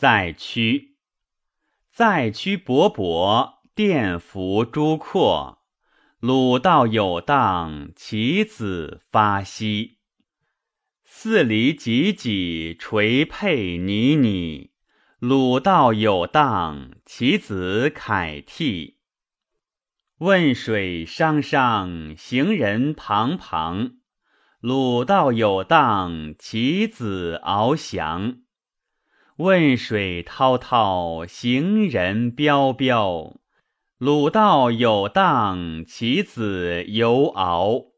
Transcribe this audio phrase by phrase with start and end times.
[0.00, 0.96] 在屈，
[1.92, 5.58] 在屈勃勃，殿服诸阔。
[6.20, 9.98] 鲁道有荡，其子发兮。
[11.04, 14.70] 四离几几，垂佩泥泥。
[15.18, 19.00] 鲁道有荡，其子凯替。
[20.20, 23.96] 汶水汤汤，行人旁旁。
[24.60, 28.38] 鲁道有荡，其子翱翔。
[29.40, 33.36] 汶水滔滔，行人彪彪。
[33.96, 37.89] 鲁道有荡，其子游敖。